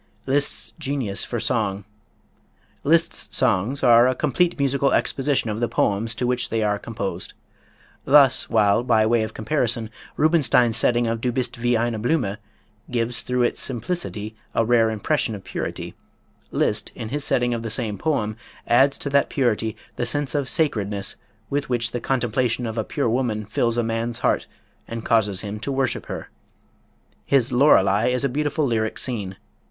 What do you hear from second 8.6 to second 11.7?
by way of comparison, Rubinstein's setting of "Du Bist